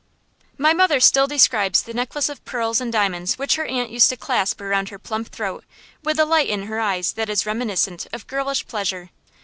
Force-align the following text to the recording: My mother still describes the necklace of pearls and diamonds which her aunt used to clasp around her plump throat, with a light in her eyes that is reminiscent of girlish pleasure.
My 0.57 0.73
mother 0.73 0.99
still 0.99 1.27
describes 1.27 1.83
the 1.83 1.93
necklace 1.93 2.27
of 2.27 2.43
pearls 2.43 2.81
and 2.81 2.91
diamonds 2.91 3.37
which 3.37 3.55
her 3.57 3.65
aunt 3.67 3.91
used 3.91 4.09
to 4.09 4.17
clasp 4.17 4.59
around 4.59 4.89
her 4.89 4.97
plump 4.97 5.27
throat, 5.29 5.63
with 6.03 6.17
a 6.17 6.25
light 6.25 6.49
in 6.49 6.63
her 6.63 6.79
eyes 6.79 7.13
that 7.13 7.29
is 7.29 7.45
reminiscent 7.45 8.07
of 8.11 8.25
girlish 8.25 8.65
pleasure. 8.65 9.11